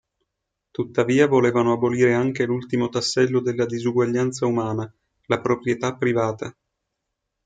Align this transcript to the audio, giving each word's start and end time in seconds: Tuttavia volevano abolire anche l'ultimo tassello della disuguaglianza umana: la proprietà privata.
Tuttavia 0.71 1.27
volevano 1.27 1.73
abolire 1.73 2.15
anche 2.15 2.43
l'ultimo 2.45 2.89
tassello 2.89 3.39
della 3.39 3.67
disuguaglianza 3.67 4.47
umana: 4.47 4.91
la 5.27 5.39
proprietà 5.41 5.93
privata. 5.95 6.57